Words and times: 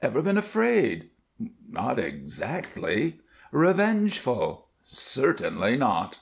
"Ever 0.00 0.22
been 0.22 0.38
afraid?" 0.38 1.10
"Not 1.68 1.98
exactly." 1.98 3.18
"Revengeful?" 3.50 4.68
"Certainly 4.84 5.76
not." 5.78 6.20